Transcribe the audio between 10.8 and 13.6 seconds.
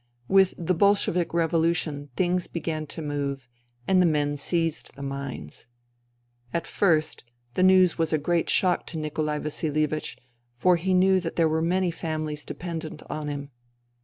knew that there were many families dependent on him.